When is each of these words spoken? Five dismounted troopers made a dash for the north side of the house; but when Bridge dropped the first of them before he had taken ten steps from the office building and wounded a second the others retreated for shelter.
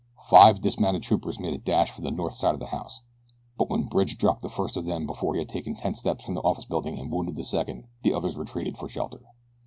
Five 0.31 0.61
dismounted 0.61 1.03
troopers 1.03 1.39
made 1.39 1.53
a 1.53 1.59
dash 1.59 1.91
for 1.91 2.01
the 2.01 2.09
north 2.09 2.33
side 2.33 2.55
of 2.55 2.59
the 2.59 2.65
house; 2.73 3.03
but 3.55 3.69
when 3.69 3.83
Bridge 3.83 4.17
dropped 4.17 4.41
the 4.41 4.49
first 4.49 4.75
of 4.75 4.85
them 4.85 5.05
before 5.05 5.35
he 5.35 5.39
had 5.41 5.47
taken 5.49 5.75
ten 5.75 5.93
steps 5.93 6.23
from 6.23 6.33
the 6.33 6.41
office 6.41 6.65
building 6.65 6.97
and 6.97 7.11
wounded 7.11 7.37
a 7.37 7.43
second 7.43 7.83
the 8.01 8.11
others 8.15 8.35
retreated 8.35 8.79
for 8.79 8.89
shelter. 8.89 9.21